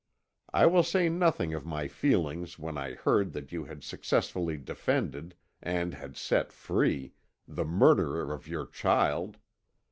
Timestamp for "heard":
2.95-3.33